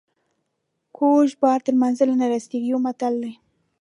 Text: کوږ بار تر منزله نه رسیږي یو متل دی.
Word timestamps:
کوږ 0.97 1.27
بار 1.41 1.59
تر 1.65 1.73
منزله 1.83 2.13
نه 2.21 2.27
رسیږي 2.33 2.67
یو 2.71 2.79
متل 2.85 3.13
دی. 3.23 3.33